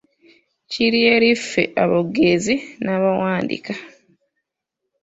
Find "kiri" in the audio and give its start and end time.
0.71-0.99